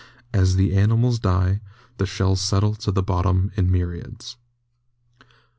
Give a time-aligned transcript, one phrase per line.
[0.33, 1.61] As the animals die
[1.97, 4.35] the shells settle to the bottom in myriads.